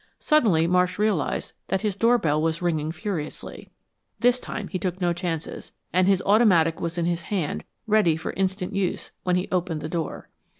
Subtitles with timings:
[0.17, 3.69] Suddenly Marsh realized that his doorbell was ringing furiously.
[4.19, 8.33] This time he took no chances, and his automatic was in his hand ready for
[8.33, 10.27] instant use when he opened the door.